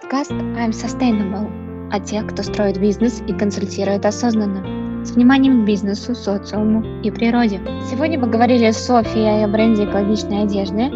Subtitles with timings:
[0.00, 1.48] подкаст I'm Sustainable
[1.92, 7.60] о тех, кто строит бизнес и консультирует осознанно, с вниманием к бизнесу, социуму и природе.
[7.88, 10.90] Сегодня мы говорили с Софией о бренде экологичной одежды.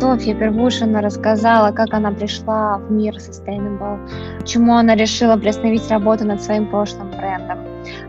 [0.00, 4.08] Софья Первушина рассказала, как она пришла в мир Sustainable,
[4.40, 7.58] почему она решила приостановить работу над своим прошлым брендом.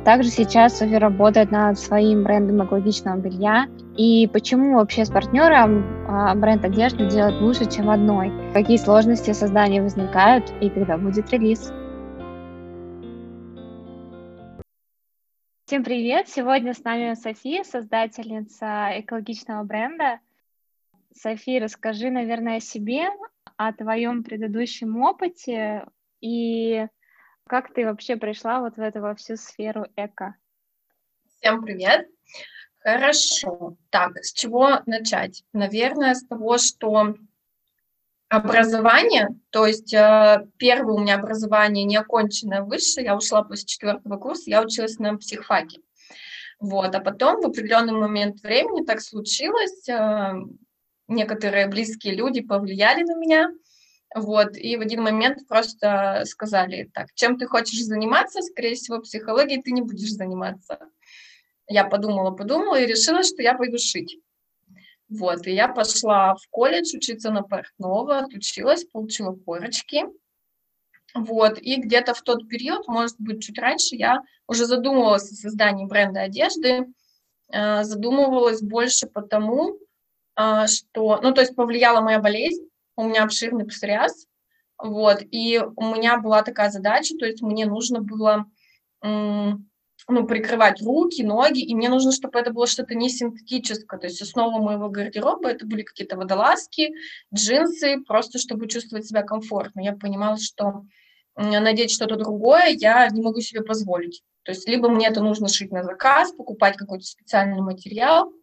[0.05, 3.67] Также сейчас Софья работает над своим брендом экологичного белья
[3.99, 8.31] и почему вообще с партнером а, бренд одежды делать лучше, чем одной?
[8.53, 11.73] Какие сложности создания возникают и когда будет релиз?
[15.65, 16.29] Всем привет!
[16.29, 20.21] Сегодня с нами София, создательница экологичного бренда.
[21.13, 23.09] София, расскажи, наверное, о себе,
[23.57, 25.85] о твоем предыдущем опыте
[26.21, 26.87] и
[27.47, 30.35] как ты вообще пришла вот в эту во всю сферу эко.
[31.41, 32.07] Всем привет!
[32.79, 33.75] Хорошо.
[33.89, 35.43] Так, с чего начать?
[35.53, 37.15] Наверное, с того, что
[38.29, 44.17] образование, то есть э, первое у меня образование не оконченное высшее, я ушла после четвертого
[44.17, 45.81] курса, я училась на психфаке.
[46.59, 50.33] Вот, а потом в определенный момент времени так случилось, э,
[51.07, 53.49] некоторые близкие люди повлияли на меня,
[54.15, 59.61] вот, и в один момент просто сказали, так, чем ты хочешь заниматься, скорее всего, психологией
[59.61, 60.79] ты не будешь заниматься.
[61.69, 64.17] Я подумала, подумала и решила, что я пойду шить.
[65.07, 70.05] Вот, и я пошла в колледж учиться на портного, отучилась, получила корочки.
[71.13, 75.85] Вот, и где-то в тот период, может быть, чуть раньше, я уже задумывалась о создании
[75.85, 76.87] бренда одежды,
[77.51, 79.77] э, задумывалась больше потому,
[80.35, 84.27] э, что, ну, то есть повлияла моя болезнь, у меня обширный псориаз,
[84.77, 88.45] вот, и у меня была такая задача, то есть мне нужно было
[90.09, 94.21] ну, прикрывать руки, ноги, и мне нужно, чтобы это было что-то не синтетическое, то есть
[94.21, 96.93] основа моего гардероба это были какие-то водолазки,
[97.33, 99.81] джинсы, просто чтобы чувствовать себя комфортно.
[99.81, 100.85] Я понимала, что
[101.35, 104.23] надеть что-то другое я не могу себе позволить.
[104.43, 108.33] То есть либо мне это нужно шить на заказ, покупать какой-то специальный материал,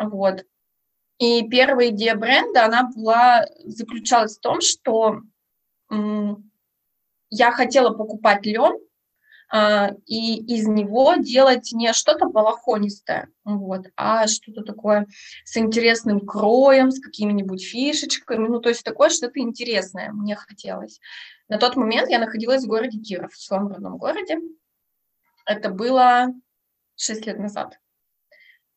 [0.00, 0.44] вот.
[1.18, 5.20] И первая идея бренда, она была, заключалась в том, что
[7.30, 8.72] я хотела покупать лен,
[10.06, 15.06] и из него делать не что-то балахонистое, вот, а что-то такое
[15.44, 21.00] с интересным кроем, с какими-нибудь фишечками, ну, то есть такое что-то интересное мне хотелось.
[21.48, 24.38] На тот момент я находилась в городе Киров, в своем родном городе.
[25.44, 26.28] Это было
[26.96, 27.78] 6 лет назад.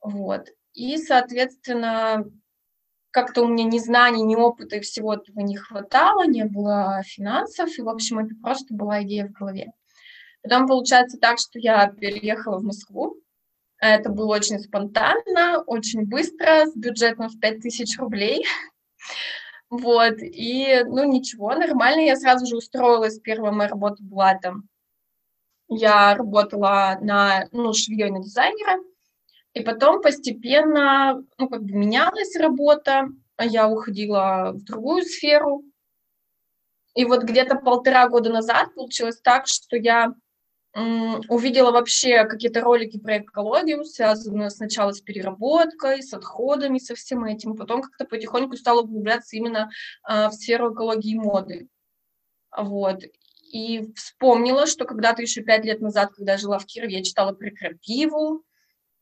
[0.01, 0.49] Вот.
[0.73, 2.25] И, соответственно,
[3.11, 7.69] как-то у меня ни знаний, ни опыта и всего этого не хватало, не было финансов,
[7.77, 9.71] и, в общем, это просто была идея в голове.
[10.45, 13.17] Потом получается так, что я переехала в Москву.
[13.79, 18.45] Это было очень спонтанно, очень быстро, с бюджетом в 5000 рублей.
[19.71, 24.69] Вот, и, ну, ничего, нормально, я сразу же устроилась, первая моя работа была там,
[25.67, 28.77] я работала на, ну, швеей на дизайнера,
[29.53, 33.09] и потом постепенно, ну, как бы менялась работа,
[33.41, 35.63] я уходила в другую сферу,
[36.93, 40.13] и вот где-то полтора года назад получилось так, что я
[40.75, 47.55] увидела вообще какие-то ролики про экологию, связанные сначала с переработкой, с отходами, со всем этим,
[47.55, 49.69] потом как-то потихоньку стала углубляться именно
[50.03, 51.69] а, в сферу экологии и моды.
[52.55, 53.03] Вот.
[53.53, 57.31] И вспомнила, что когда-то еще пять лет назад, когда я жила в Кирове, я читала
[57.31, 58.43] про крапиву,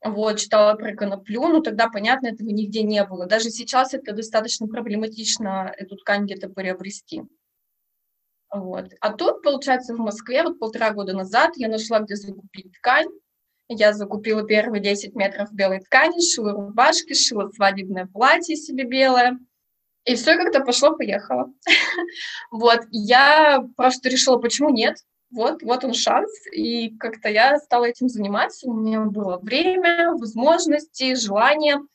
[0.04, 3.26] вот, читала про коноплю, но тогда, понятно, этого нигде не было.
[3.26, 7.24] Даже сейчас это достаточно проблематично, эту ткань где-то приобрести.
[8.54, 8.92] Вот.
[9.02, 13.08] А тут, получается, в Москве вот полтора года назад я нашла, где закупить ткань.
[13.68, 19.40] Я закупила первые 10 метров белой ткани, шила рубашки, шила свадебное платье себе белое.
[20.06, 21.52] И все как-то пошло-поехало.
[22.52, 24.98] Вот, я просто решила, почему нет?
[25.32, 31.16] Вот, вот он шанс, и как-то я стала этим заниматься, у меня было время, возможности,
[31.16, 31.78] желание–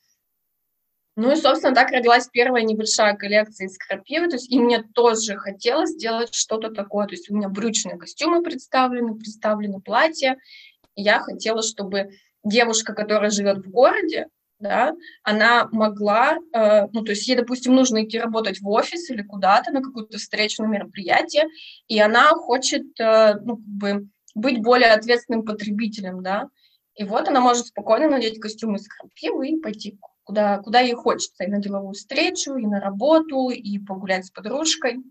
[1.15, 5.35] ну и, собственно, так родилась первая небольшая коллекция из крапивы, то есть и мне тоже
[5.35, 10.37] хотелось сделать что-то такое, то есть у меня брючные костюмы представлены, представлены платья,
[10.95, 12.11] и я хотела, чтобы
[12.43, 14.27] девушка, которая живет в городе,
[14.59, 14.93] да,
[15.23, 19.71] она могла, э, ну, то есть ей, допустим, нужно идти работать в офис или куда-то
[19.71, 21.45] на какую-то встречу, на мероприятие,
[21.87, 26.49] и она хочет, э, ну, как бы быть более ответственным потребителем, да,
[26.95, 29.97] и вот она может спокойно надеть костюм из крапивы и пойти
[30.29, 35.03] куда, куда ей хочется, и на деловую встречу, и на работу, и погулять с подружкой.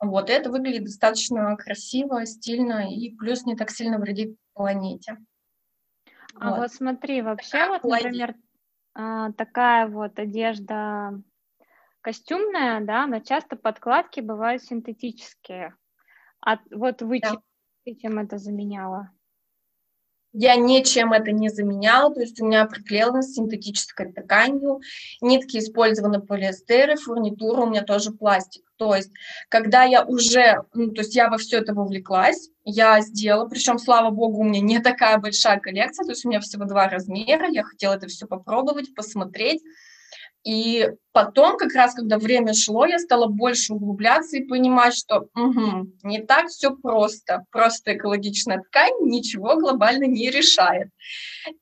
[0.00, 5.16] Вот, и это выглядит достаточно красиво, стильно, и плюс не так сильно вредит планете.
[6.34, 8.34] А вот, вот смотри, вообще вот, например,
[8.94, 11.22] а, такая вот одежда
[12.00, 15.76] костюмная, да, но часто подкладки бывают синтетические.
[16.44, 17.36] А вот вы да.
[18.02, 19.12] чем это заменяло?
[20.32, 24.80] Я ничем это не заменяла, то есть у меня приклеена с синтетической тканью,
[25.22, 28.64] нитки использованы полиэстеры, фурнитура у меня тоже пластик.
[28.76, 29.10] То есть,
[29.48, 34.10] когда я уже, ну, то есть я во все это вовлеклась, я сделала, причем, слава
[34.10, 37.64] богу, у меня не такая большая коллекция, то есть у меня всего два размера, я
[37.64, 39.62] хотела это все попробовать, посмотреть,
[40.48, 45.92] и потом, как раз, когда время шло, я стала больше углубляться и понимать, что угу,
[46.02, 47.44] не так все просто.
[47.50, 50.88] Просто экологичная ткань ничего глобально не решает.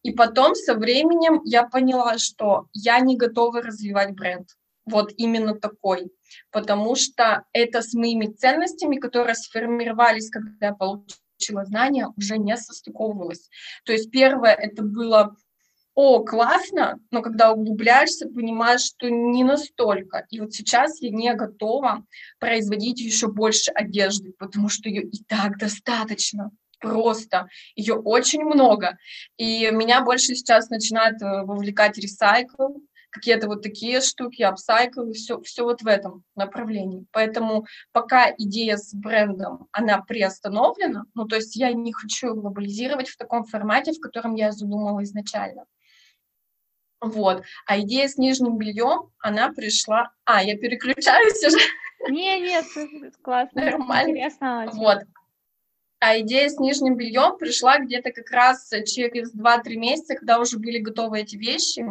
[0.04, 4.50] И потом со временем я поняла, что я не готова развивать бренд.
[4.84, 6.12] Вот именно такой.
[6.52, 13.50] Потому что это с моими ценностями, которые сформировались, когда я получила знания, уже не состыковывалось.
[13.84, 15.34] То есть первое, это было
[15.96, 20.26] о, классно, но когда углубляешься, понимаешь, что не настолько.
[20.28, 22.04] И вот сейчас я не готова
[22.38, 26.50] производить еще больше одежды, потому что ее и так достаточно.
[26.80, 28.98] Просто ее очень много.
[29.38, 32.74] И меня больше сейчас начинает э, вовлекать ресайкл,
[33.10, 37.06] какие-то вот такие штуки, апсайкл, все, все вот в этом направлении.
[37.10, 43.16] Поэтому пока идея с брендом, она приостановлена, ну, то есть я не хочу глобализировать в
[43.16, 45.64] таком формате, в котором я задумала изначально.
[47.00, 47.42] Вот.
[47.66, 50.12] А идея с нижним бельем, она пришла...
[50.24, 51.58] А, я переключаюсь уже.
[52.08, 52.64] Не, нет,
[53.22, 53.64] классно.
[53.64, 54.10] Нормально.
[54.10, 54.70] Интересно.
[54.72, 54.98] Вот.
[55.98, 60.78] А идея с нижним бельем пришла где-то как раз через 2-3 месяца, когда уже были
[60.78, 61.84] готовы эти вещи.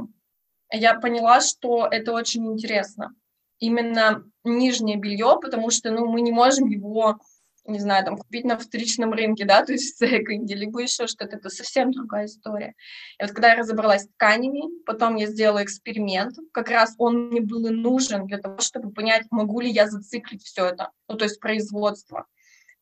[0.72, 3.16] Я поняла, что это очень интересно.
[3.60, 7.20] Именно нижнее белье, потому что ну, мы не можем его
[7.66, 11.50] не знаю, там, купить на вторичном рынке, да, то есть секонде, либо еще что-то, это
[11.50, 12.76] совсем другая история.
[13.20, 17.42] И вот когда я разобралась с тканями, потом я сделала эксперимент, как раз он мне
[17.42, 21.26] был и нужен для того, чтобы понять, могу ли я зациклить все это, ну, то
[21.26, 22.28] есть производство.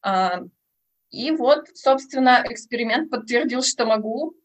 [0.01, 0.41] А,
[1.09, 4.35] и вот, собственно, эксперимент подтвердил, что могу,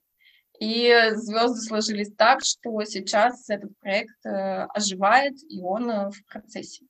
[0.61, 6.85] и звезды сложились так, что сейчас этот проект э, оживает, и он э, в процессе.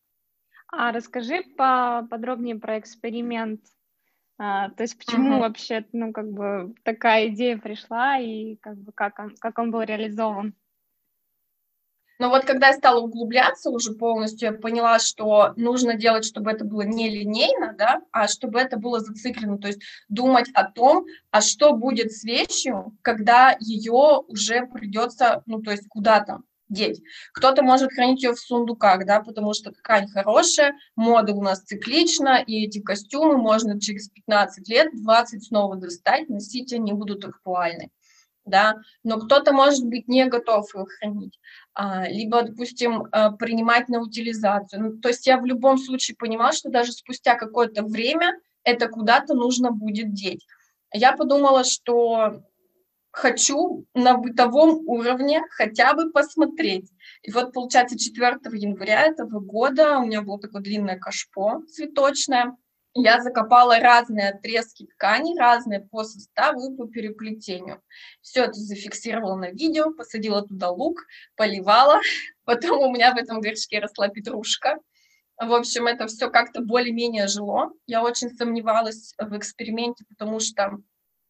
[0.70, 3.60] А расскажи поподробнее про эксперимент.
[4.38, 5.40] А, то есть почему uh-huh.
[5.40, 9.80] вообще, ну, как бы такая идея пришла и как бы как он, как он был
[9.82, 10.54] реализован?
[12.18, 16.64] Но вот когда я стала углубляться уже полностью, я поняла, что нужно делать, чтобы это
[16.64, 21.40] было не линейно, да, а чтобы это было зациклено, то есть думать о том, а
[21.40, 27.00] что будет с вещью, когда ее уже придется, ну, то есть куда-то деть.
[27.32, 32.42] Кто-то может хранить ее в сундуках, да, потому что ткань хорошая, мода у нас циклична,
[32.46, 37.90] и эти костюмы можно через 15 лет, 20 снова достать, носить они будут актуальны.
[38.44, 41.38] Да, но кто-то, может быть, не готов ее хранить,
[41.74, 44.82] а, либо, допустим, а, принимать на утилизацию.
[44.82, 49.34] Ну, то есть я в любом случае понимала, что даже спустя какое-то время это куда-то
[49.34, 50.46] нужно будет деть.
[50.94, 52.42] Я подумала, что
[53.10, 56.90] хочу на бытовом уровне хотя бы посмотреть.
[57.22, 62.56] И вот, получается, 4 января этого года у меня было такое длинное кашпо цветочное.
[62.94, 67.82] Я закопала разные отрезки ткани, разные по составу и по переплетению.
[68.22, 71.02] Все это зафиксировала на видео, посадила туда лук,
[71.36, 72.00] поливала.
[72.44, 74.78] Потом у меня в этом горшке росла петрушка.
[75.40, 77.70] В общем, это все как-то более-менее жило.
[77.86, 80.78] Я очень сомневалась в эксперименте, потому что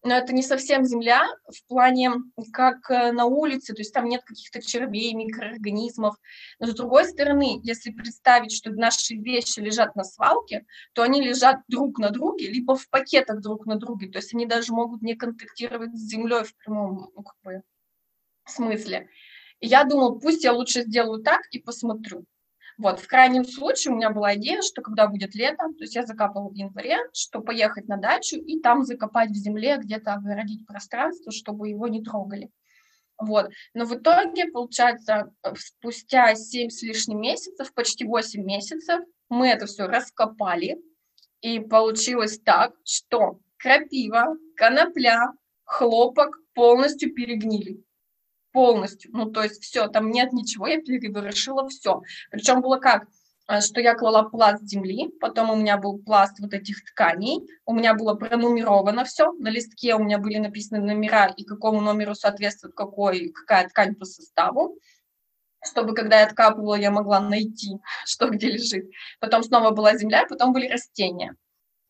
[0.05, 2.13] но это не совсем земля в плане
[2.53, 6.17] как э, на улице, то есть там нет каких-то червей, микроорганизмов.
[6.61, 11.61] Но с другой стороны, если представить, что наши вещи лежат на свалке, то они лежат
[11.69, 15.17] друг на друге, либо в пакетах друг на друге, то есть они даже могут не
[15.17, 17.63] контактировать с землей в прямом ну, как бы,
[18.47, 19.09] смысле.
[19.61, 22.25] И я думала, пусть я лучше сделаю так и посмотрю.
[22.79, 26.07] Вот, в крайнем случае у меня была идея, что когда будет лето, то есть я
[26.07, 31.33] закапывала в январе, что поехать на дачу и там закопать в земле, где-то огородить пространство,
[31.33, 32.51] чтобы его не трогали.
[33.19, 33.51] Вот.
[33.75, 39.87] Но в итоге, получается, спустя 7 с лишним месяцев, почти 8 месяцев, мы это все
[39.87, 40.81] раскопали,
[41.41, 45.33] и получилось так, что крапива, конопля,
[45.65, 47.83] хлопок полностью перегнили
[48.53, 49.11] полностью.
[49.13, 52.03] Ну, то есть все, там нет ничего, я переворошила все.
[52.31, 53.07] Причем было как?
[53.49, 57.73] А, что я клала пласт земли, потом у меня был пласт вот этих тканей, у
[57.73, 62.75] меня было пронумеровано все, на листке у меня были написаны номера и какому номеру соответствует
[62.75, 64.79] какой, какая ткань по составу,
[65.65, 68.91] чтобы когда я откапывала, я могла найти, что где лежит.
[69.19, 71.35] Потом снова была земля, потом были растения.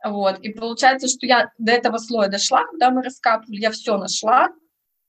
[0.05, 4.49] Вот, и получается, что я до этого слоя дошла, когда мы раскапывали, я все нашла,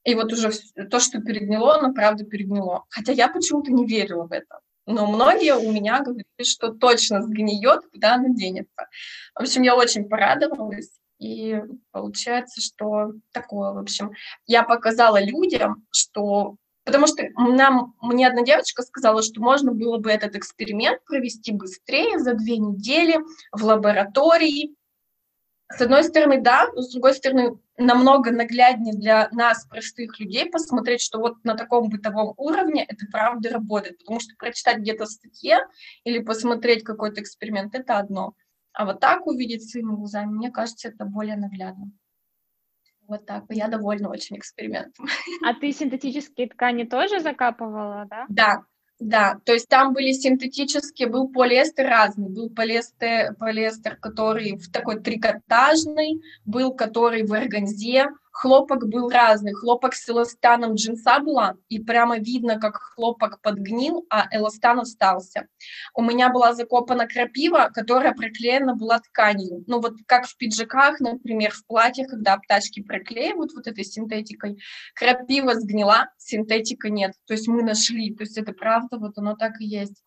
[0.10, 0.52] и вот уже
[0.90, 2.86] то, что перегнило, оно правда перегнило.
[2.90, 4.60] Хотя я почему-то не верила в это.
[4.86, 8.88] но многие у меня говорили, что точно сгниет, куда она денется.
[9.36, 10.90] В общем, я очень порадовалась.
[11.20, 11.62] И
[11.92, 14.14] получается, что такое, в общем,
[14.48, 20.10] я показала людям, что Потому что нам, мне одна девочка сказала, что можно было бы
[20.10, 23.20] этот эксперимент провести быстрее, за две недели
[23.52, 24.74] в лаборатории.
[25.72, 31.02] С одной стороны, да, но с другой стороны, намного нагляднее для нас, простых людей, посмотреть,
[31.02, 34.00] что вот на таком бытовом уровне это правда работает.
[34.00, 35.60] Потому что прочитать где-то в статье
[36.04, 38.34] или посмотреть какой-то эксперимент– это одно.
[38.74, 41.92] А вот так увидеть своими глазами, мне кажется, это более наглядно.
[43.08, 43.44] Вот так.
[43.50, 45.08] Я довольна очень экспериментом.
[45.44, 48.26] А ты синтетические ткани тоже закапывала, да?
[48.30, 48.64] Да,
[49.00, 55.00] да, то есть там были синтетические, был полиэстер разный, был полиэстер, полиэстер, который в такой
[55.00, 58.08] трикотажный, был который в органзе,
[58.40, 59.54] хлопок был разный.
[59.54, 65.48] Хлопок с эластаном джинса была, и прямо видно, как хлопок подгнил, а эластан остался.
[65.94, 69.66] У меня была закопана крапива, которая приклеена была тканью.
[69.68, 74.58] Ну вот как в пиджаках, например, в платьях, когда обтачки приклеивают вот этой синтетикой,
[74.96, 77.12] крапива сгнила, синтетика нет.
[77.28, 80.02] То есть мы нашли, то есть это правда, вот оно так и есть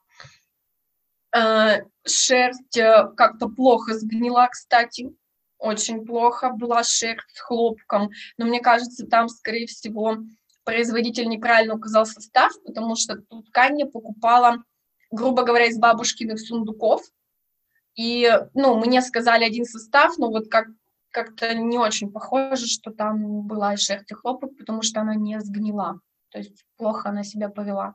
[1.37, 5.15] э, шерсть э, как-то плохо сгнила, кстати,
[5.63, 10.19] очень плохо была шерсть с хлопком, но мне кажется, там, скорее всего,
[10.65, 14.63] производитель неправильно указал состав, потому что ту ткань я покупала,
[15.11, 17.03] грубо говоря, из бабушкиных сундуков,
[17.95, 20.67] и, ну, мне сказали один состав, но вот как
[21.13, 25.39] как-то не очень похоже, что там была и шерсть и хлопок, потому что она не
[25.41, 26.01] сгнила,
[26.31, 27.95] то есть плохо она себя повела.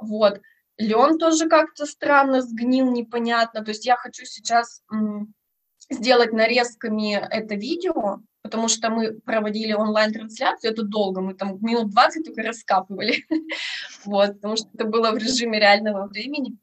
[0.00, 0.40] Вот.
[0.78, 3.64] Лен тоже как-то странно сгнил, непонятно.
[3.64, 4.82] То есть я хочу сейчас
[5.90, 12.24] сделать нарезками это видео, потому что мы проводили онлайн-трансляцию, это долго, мы там минут 20
[12.24, 13.24] только раскапывали,
[14.04, 16.56] вот, потому что это было в режиме реального времени.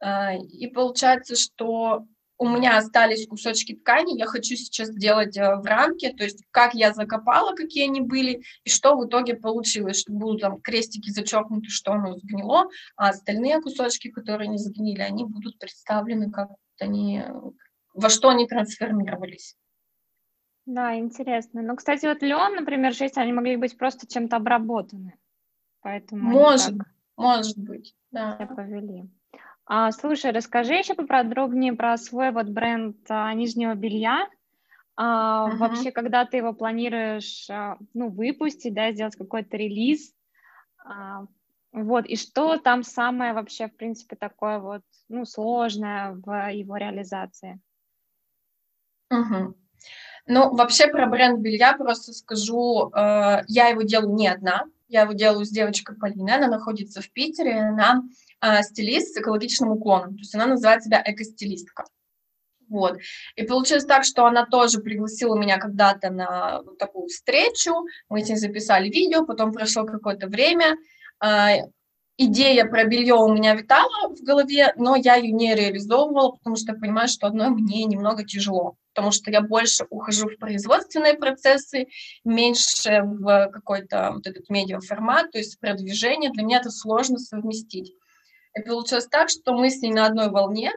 [0.00, 2.06] А, и получается, что
[2.40, 6.72] у меня остались кусочки ткани, я хочу сейчас сделать э, в рамке, то есть как
[6.72, 11.68] я закопала, какие они были, и что в итоге получилось, что будут там крестики зачеркнуты,
[11.68, 16.48] что оно сгнило, а остальные кусочки, которые не сгнили, они будут представлены как
[16.80, 17.22] они
[18.00, 19.56] во что они трансформировались.
[20.66, 21.62] Да, интересно.
[21.62, 25.14] Ну, кстати, вот лен, например, шесть, они могли быть просто чем-то обработаны.
[25.82, 28.36] Поэтому может, так может быть, да.
[28.54, 29.10] Повели.
[29.66, 34.28] А, слушай, расскажи еще поподробнее про свой вот бренд а, нижнего белья.
[34.96, 35.56] А, uh-huh.
[35.56, 40.12] Вообще, когда ты его планируешь, а, ну, выпустить, да, сделать какой-то релиз,
[40.84, 41.24] а,
[41.72, 47.60] вот, и что там самое вообще, в принципе, такое вот, ну, сложное в его реализации?
[49.10, 49.54] Угу.
[50.26, 55.12] Ну, вообще про бренд белья просто скажу, э, я его делаю не одна, я его
[55.12, 58.02] делаю с девочкой Полиной, она находится в Питере, она
[58.40, 61.84] э, стилист с экологичным уклоном, то есть она называет себя экостилистка.
[62.68, 62.98] Вот.
[63.34, 67.74] И получилось так, что она тоже пригласила меня когда-то на вот такую встречу,
[68.08, 70.76] мы с ней записали видео, потом прошло какое-то время,
[71.24, 71.64] э,
[72.18, 76.72] идея про белье у меня витала в голове, но я ее не реализовывала, потому что
[76.72, 81.86] я понимаю, что одной мне немного тяжело потому что я больше ухожу в производственные процессы,
[82.24, 86.30] меньше в какой-то вот этот медиаформат, то есть продвижение.
[86.30, 87.94] Для меня это сложно совместить.
[88.56, 90.72] И получилось так, что мы с ней на одной волне,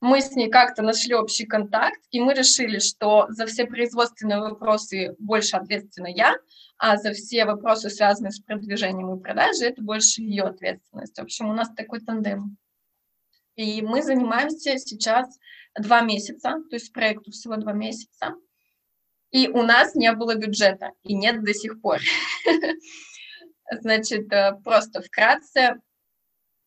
[0.00, 5.14] мы с ней как-то нашли общий контакт, и мы решили, что за все производственные вопросы
[5.18, 6.36] больше ответственна я,
[6.78, 11.16] а за все вопросы, связанные с продвижением и продажей, это больше ее ответственность.
[11.16, 12.58] В общем, у нас такой тандем.
[13.56, 15.38] И мы занимаемся сейчас
[15.78, 18.34] два месяца, то есть проекту всего два месяца.
[19.30, 22.00] И у нас не было бюджета, и нет до сих пор.
[23.70, 25.80] Значит, э, просто вкратце,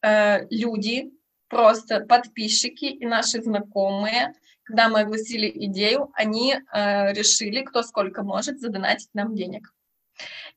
[0.02, 1.12] э, люди,
[1.48, 8.60] просто подписчики и наши знакомые, когда мы огласили идею, они э, решили, кто сколько может,
[8.60, 9.74] задонатить нам денег.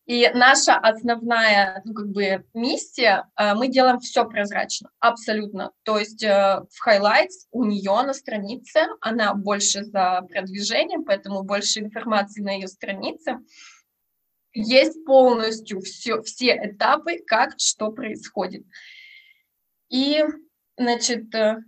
[0.04, 5.70] И наша основная, ну, как бы, миссия, э, мы делаем все прозрачно, абсолютно.
[5.84, 11.78] То есть э, в Highlights у нее на странице, она больше за продвижением, поэтому больше
[11.80, 13.38] информации на ее странице.
[14.54, 18.64] Есть полностью все, все этапы, как что происходит.
[19.88, 20.24] И,
[20.76, 21.58] значит, э,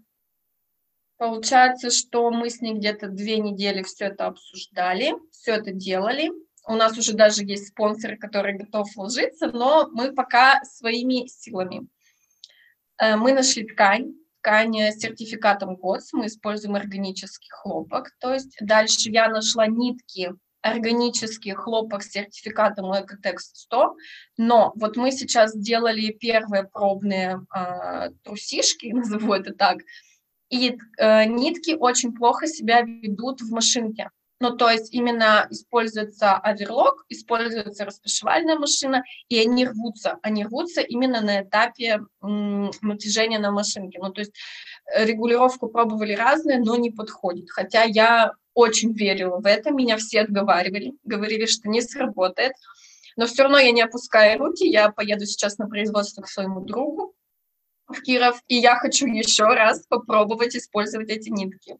[1.19, 6.33] получается, что мы с ней где-то две недели все это обсуждали, все это делали,
[6.67, 11.87] у нас уже даже есть спонсор, который готов вложиться, но мы пока своими силами.
[12.99, 18.11] Э, мы нашли ткань, ткань с сертификатом ГОС, мы используем органический хлопок.
[18.19, 20.33] То есть дальше я нашла нитки
[20.65, 23.97] органический хлопок с сертификатом Экотекст 100,
[24.39, 29.81] но вот мы сейчас сделали первые пробные э, трусишки, назову это так,
[30.49, 34.11] и э, нитки очень плохо себя ведут в машинке.
[34.41, 40.19] Ну, то есть именно используется оверлок, используется распашивальная машина, и они рвутся.
[40.23, 43.99] Они рвутся именно на этапе натяжения на машинке.
[44.01, 44.35] Ну, то есть
[44.93, 47.51] э, регулировку пробовали разные, но не подходит.
[47.51, 52.53] Хотя я очень верила в это, меня все отговаривали, говорили, что не сработает.
[53.17, 57.15] Но все равно я не опускаю руки, я поеду сейчас на производство к своему другу
[57.87, 61.77] в Киров, и я хочу еще раз попробовать использовать эти нитки.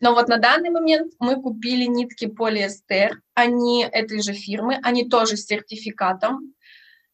[0.00, 5.36] Но вот на данный момент мы купили нитки полиэстер, они этой же фирмы, они тоже
[5.36, 6.54] с сертификатом,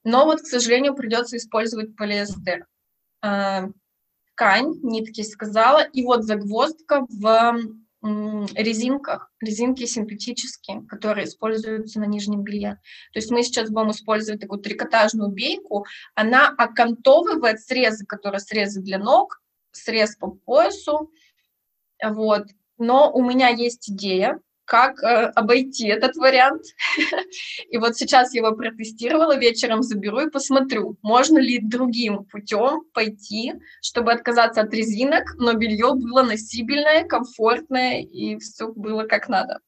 [0.05, 2.67] но вот, к сожалению, придется использовать полиэстер.
[3.23, 3.69] А,
[4.35, 7.57] ткань, нитки сказала, и вот загвоздка в
[8.03, 12.81] резинках, резинки синтетические, которые используются на нижнем белье.
[13.13, 15.87] То есть мы сейчас будем использовать такую трикотажную бейку,
[16.17, 21.13] она окантовывает срезы, которые срезы для ног, срез по поясу,
[22.05, 22.49] вот,
[22.83, 26.63] но у меня есть идея, как э, обойти этот вариант.
[27.71, 33.55] и вот сейчас я его протестировала, вечером заберу и посмотрю, можно ли другим путем пойти,
[33.83, 39.61] чтобы отказаться от резинок, но белье было носибельное, комфортное и все было как надо.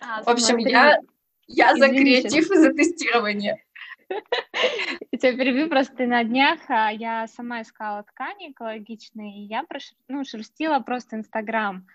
[0.00, 0.70] А, В общем, смотри.
[0.70, 0.98] я,
[1.46, 3.62] я за креатив и за тестирование.
[5.20, 9.64] Тебя перебью, просто на днях а, я сама искала ткани экологичные, и я
[10.08, 11.86] ну, шерстила просто Инстаграм.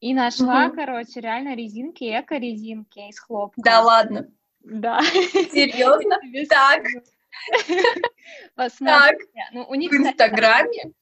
[0.00, 0.76] И нашла, угу.
[0.76, 3.60] короче, реально резинки, эко-резинки из хлопка.
[3.62, 4.28] Да ладно?
[4.60, 5.00] Да.
[5.02, 6.18] Серьезно?
[6.48, 6.84] Так.
[8.54, 9.18] Посмотри.
[9.52, 10.92] Ну, у них, в Инстаграме?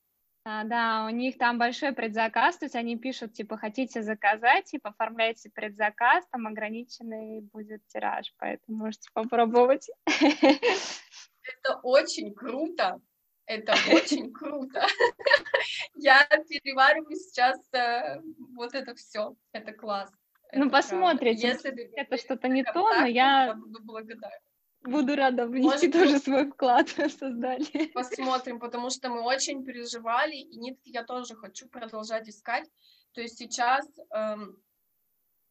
[0.46, 4.90] А, да, у них там большой предзаказ, то есть они пишут, типа, хотите заказать, типа,
[4.90, 9.88] оформляйте предзаказ, там ограниченный будет тираж, поэтому можете попробовать.
[10.06, 13.00] Это очень круто.
[13.46, 14.86] Это очень круто.
[15.94, 18.20] Я перевариваю сейчас э,
[18.54, 19.36] вот это все.
[19.52, 20.10] Это класс.
[20.52, 21.34] Ну, посмотрим.
[21.34, 24.38] Если это что-то не то, но я буду благодарна.
[24.82, 27.88] Буду рада внести тоже свой вклад в создание.
[27.94, 32.68] Посмотрим, потому что мы очень переживали, и нитки я тоже хочу продолжать искать.
[33.12, 34.62] То есть сейчас эм,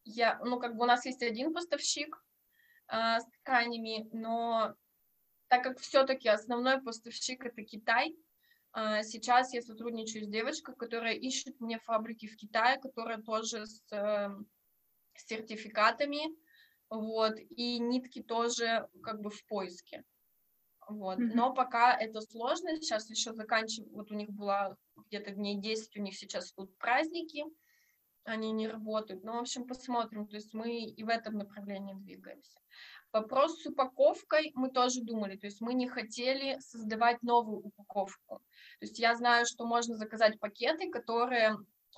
[0.04, 2.16] я, ну, как бы у нас есть один поставщик
[2.88, 4.74] э, с тканями, но
[5.54, 8.16] так как все-таки основной поставщик это Китай,
[8.72, 13.80] а, сейчас я сотрудничаю с девочкой, которая ищет мне фабрики в Китае, которая тоже с
[13.92, 14.48] эм,
[15.14, 16.36] сертификатами,
[16.90, 20.02] вот, и нитки тоже как бы в поиске.
[20.88, 21.20] Вот.
[21.20, 21.30] Mm-hmm.
[21.34, 26.02] Но пока это сложно, сейчас еще заканчиваю, вот у них было где-то дней 10, у
[26.02, 27.44] них сейчас тут праздники,
[28.24, 29.24] они не работают.
[29.24, 32.58] Ну, в общем, посмотрим, то есть мы и в этом направлении двигаемся.
[33.12, 38.38] Вопрос с упаковкой мы тоже думали, то есть мы не хотели создавать новую упаковку.
[38.80, 41.56] То есть я знаю, что можно заказать пакеты, которые,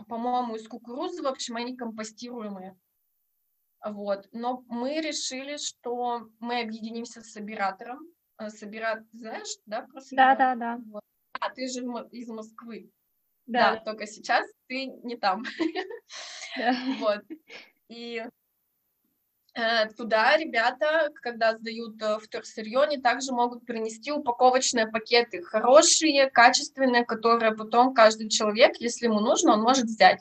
[0.09, 2.77] по-моему, из кукурузы, в общем, они компостируемые.
[3.85, 4.27] Вот.
[4.33, 8.01] Но мы решили, что мы объединимся с собиратором.
[8.39, 9.83] Э, Собират, знаешь, да?
[9.83, 10.81] Про да, да, да.
[10.91, 11.03] Вот.
[11.41, 12.91] А, ты же из Москвы.
[13.47, 13.73] Да.
[13.73, 15.45] да, только сейчас ты не там.
[16.57, 16.75] Да.
[17.01, 17.23] Вот.
[17.89, 18.25] И
[19.57, 27.07] Э, туда ребята, когда сдают э, вторсырье, они также могут принести упаковочные пакеты, хорошие, качественные,
[27.07, 30.21] которые потом каждый человек, если ему нужно, он может взять.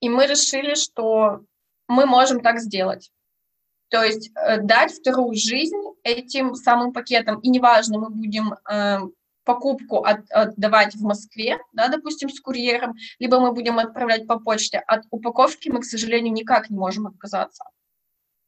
[0.00, 1.44] И мы решили, что
[1.86, 3.12] мы можем так сделать.
[3.90, 7.38] То есть э, дать вторую жизнь этим самым пакетам.
[7.42, 8.54] И неважно, мы будем
[9.44, 14.78] покупку от, отдавать в Москве, да, допустим, с курьером, либо мы будем отправлять по почте.
[14.78, 17.64] От упаковки мы, к сожалению, никак не можем отказаться.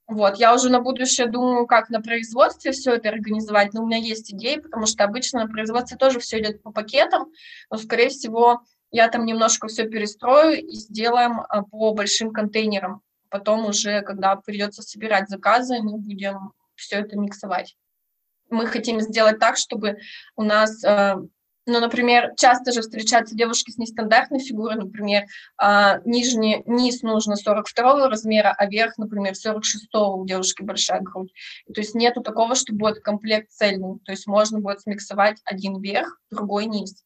[0.08, 3.98] Вот, я уже на будущее думаю, как на производстве все это организовать, но у меня
[3.98, 7.32] есть идеи, потому что обычно на производстве тоже все идет по пакетам,
[7.70, 8.60] но, скорее всего,
[8.92, 13.02] я там немножко все перестрою и сделаем а, по большим контейнерам.
[13.30, 17.76] Потом уже, когда придется собирать заказы, мы будем все это миксовать.
[18.50, 19.98] Мы хотим сделать так, чтобы
[20.36, 21.18] у нас а,
[21.68, 25.24] ну, например, часто же встречаются девушки с нестандартной фигурой, например,
[25.58, 31.32] а, нижний, низ нужно 42 размера, а верх, например, 46 у девушки большая грудь.
[31.74, 36.20] То есть нету такого, что будет комплект цельный, то есть можно будет смиксовать один верх,
[36.30, 37.04] другой низ.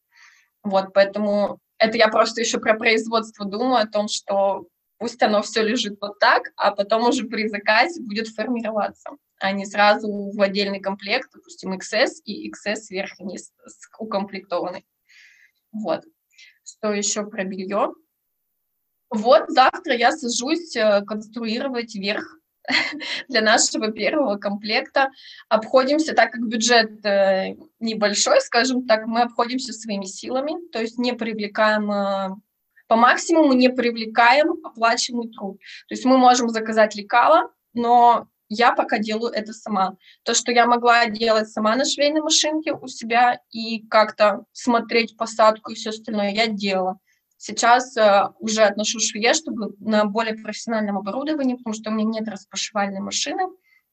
[0.63, 4.67] Вот, поэтому это я просто еще про производство думаю, о том, что
[5.01, 9.11] пусть оно все лежит вот так, а потом уже при заказе будет формироваться
[9.41, 13.53] а не сразу в отдельный комплект, допустим, XS и XS вниз
[13.99, 14.85] укомплектованы.
[15.73, 16.05] Вот.
[16.63, 17.95] Что еще про белье?
[19.09, 22.39] Вот завтра я сажусь э, конструировать верх
[23.29, 25.09] для нашего первого комплекта.
[25.49, 31.13] Обходимся, так как бюджет э, небольшой, скажем так, мы обходимся своими силами, то есть не
[31.15, 32.29] привлекаем э,
[32.91, 35.61] по максимуму не привлекаем оплачиваемый труд.
[35.87, 39.97] То есть мы можем заказать лекала, но я пока делаю это сама.
[40.25, 45.71] То, что я могла делать сама на швейной машинке у себя и как-то смотреть посадку
[45.71, 46.99] и все остальное, я делала.
[47.37, 52.29] Сейчас э, уже отношу швее, чтобы на более профессиональном оборудовании, потому что у меня нет
[52.29, 53.45] распашивальной машины,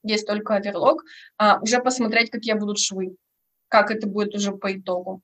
[0.02, 1.04] есть только оверлок,
[1.36, 3.14] а, уже посмотреть, какие будут швы,
[3.68, 5.22] как это будет уже по итогу.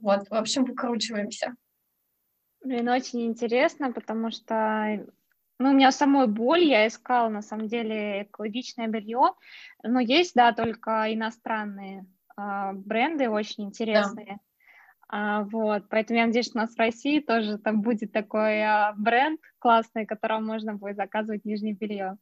[0.00, 1.54] Вот, в общем, выкручиваемся.
[2.64, 5.06] Блин, очень интересно, потому что
[5.58, 9.34] ну, у меня самой боль, я искала, на самом деле, экологичное белье,
[9.82, 14.26] но есть, да, только иностранные э, бренды очень интересные.
[14.26, 14.38] Да.
[15.08, 18.94] А, вот, поэтому я надеюсь, что у нас в России тоже там будет такой а,
[18.96, 22.16] бренд классный, которым можно будет заказывать нижнее белье.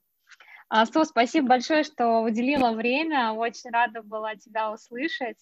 [0.69, 5.39] А, Сто, спасибо большое, что уделила время, очень рада была тебя услышать.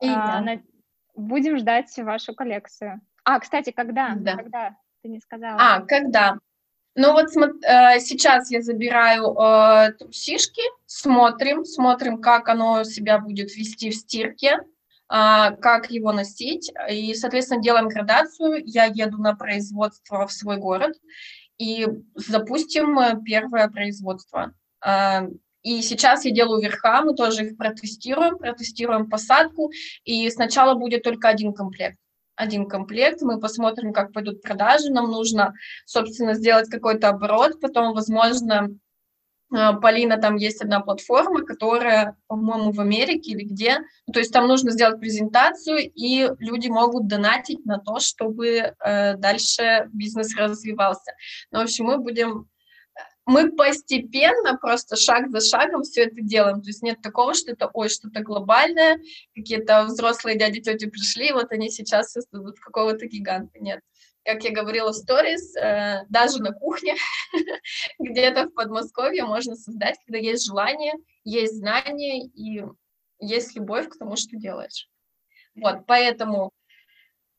[0.00, 0.62] И а, на...
[1.16, 3.00] Будем ждать вашу коллекцию.
[3.24, 4.14] А, кстати, когда?
[4.16, 4.36] Да.
[4.36, 4.76] Когда?
[5.02, 5.56] Ты не сказала.
[5.58, 6.38] А, когда?
[6.96, 13.90] Ну вот э, сейчас я забираю э, трусишки, смотрим, смотрим, как оно себя будет вести
[13.90, 14.60] в стирке, э,
[15.08, 18.62] как его носить, и, соответственно, делаем градацию.
[18.64, 20.94] Я еду на производство в свой город
[21.58, 24.54] и запустим э, первое производство.
[24.86, 25.26] Э,
[25.62, 29.72] и сейчас я делаю верха, мы тоже их протестируем, протестируем посадку,
[30.04, 31.98] и сначала будет только один комплект
[32.36, 38.70] один комплект, мы посмотрим, как пойдут продажи, нам нужно, собственно, сделать какой-то оборот, потом, возможно,
[39.54, 43.78] э, Полина, там есть одна платформа, которая, по-моему, в Америке или где,
[44.12, 49.88] то есть там нужно сделать презентацию, и люди могут донатить на то, чтобы э, дальше
[49.92, 51.12] бизнес развивался.
[51.50, 52.48] Ну, в общем, мы будем
[53.26, 56.60] мы постепенно, просто шаг за шагом все это делаем.
[56.60, 59.00] То есть нет такого, что это, ой, что-то глобальное,
[59.34, 63.58] какие-то взрослые дяди, тети пришли, вот они сейчас создадут какого-то гиганта.
[63.58, 63.80] Нет.
[64.24, 66.94] Как я говорила в сторис, э, даже на кухне,
[67.98, 72.64] где-то в Подмосковье можно создать, когда есть желание, есть знания и
[73.20, 74.88] есть любовь к тому, что делаешь.
[75.54, 76.52] Вот, поэтому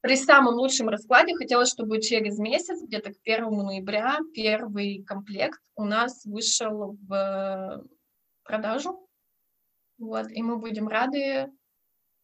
[0.06, 5.84] при самом лучшем раскладе хотелось, чтобы через месяц, где-то к 1 ноября, первый комплект у
[5.84, 7.84] нас вышел в
[8.44, 9.10] продажу.
[9.98, 11.52] Вот, и мы будем рады,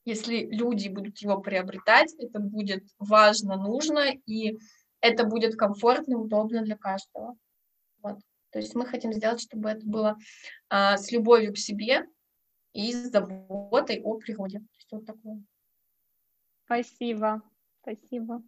[0.05, 4.59] если люди будут его приобретать, это будет важно, нужно, и
[4.99, 7.35] это будет комфортно, удобно для каждого.
[8.03, 8.19] Вот.
[8.51, 10.17] То есть мы хотим сделать, чтобы это было
[10.69, 12.05] а, с любовью к себе
[12.73, 14.59] и с заботой о природе.
[14.87, 15.43] То вот такое.
[16.65, 17.41] Спасибо.
[17.83, 18.41] Спасибо.